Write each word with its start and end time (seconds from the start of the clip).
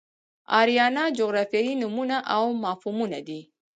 آریانا 0.59 1.03
جغرافیایي 1.19 1.73
نومونه 1.81 2.17
او 2.35 2.43
مفهومونه 2.63 3.19
دي. 3.27 3.39